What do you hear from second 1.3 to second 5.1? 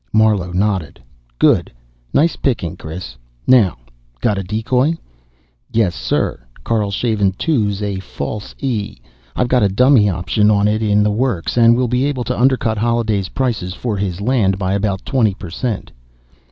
"Good. Nice picking, Chris. Now got a decoy?"